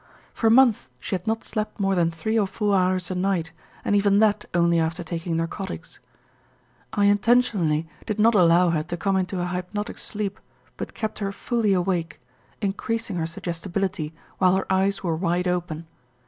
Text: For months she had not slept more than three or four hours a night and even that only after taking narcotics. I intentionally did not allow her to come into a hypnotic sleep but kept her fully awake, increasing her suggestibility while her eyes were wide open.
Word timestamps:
For 0.33 0.49
months 0.49 0.89
she 0.99 1.13
had 1.13 1.27
not 1.27 1.43
slept 1.43 1.79
more 1.79 1.93
than 1.93 2.09
three 2.09 2.39
or 2.39 2.47
four 2.47 2.75
hours 2.75 3.11
a 3.11 3.13
night 3.13 3.51
and 3.85 3.95
even 3.95 4.17
that 4.17 4.45
only 4.51 4.79
after 4.79 5.03
taking 5.03 5.37
narcotics. 5.37 5.99
I 6.91 7.05
intentionally 7.05 7.87
did 8.07 8.17
not 8.19 8.33
allow 8.33 8.71
her 8.71 8.81
to 8.81 8.97
come 8.97 9.15
into 9.15 9.39
a 9.41 9.45
hypnotic 9.45 9.99
sleep 9.99 10.39
but 10.75 10.95
kept 10.95 11.19
her 11.19 11.31
fully 11.31 11.73
awake, 11.73 12.19
increasing 12.61 13.17
her 13.17 13.27
suggestibility 13.27 14.11
while 14.39 14.55
her 14.55 14.65
eyes 14.73 15.03
were 15.03 15.15
wide 15.15 15.47
open. 15.47 15.85